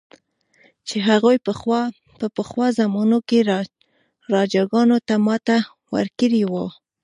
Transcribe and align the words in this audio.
چې 0.87 0.97
هغوی 1.09 1.37
په 2.19 2.27
پخوا 2.35 2.67
زمانو 2.79 3.19
کې 3.29 3.39
راجاګانو 4.33 4.97
ته 5.07 5.15
ماته 5.25 5.57
ورکړې 5.93 6.43
وه. 6.51 6.67